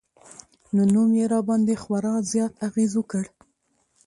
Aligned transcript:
نو 0.75 0.81
نوم 0.93 1.09
يې 1.19 1.25
راباندې 1.33 1.75
خوړا 1.81 2.15
زيات 2.31 2.53
اغېز 2.67 2.91
وکړ 2.97 3.25